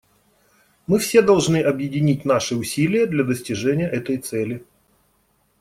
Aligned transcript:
Мы 0.87 0.97
все 0.97 1.21
должны 1.21 1.61
объединить 1.61 2.25
наши 2.25 2.55
усилия 2.55 3.05
для 3.05 3.23
достижения 3.23 3.87
этой 3.87 4.17
цели. 4.17 4.65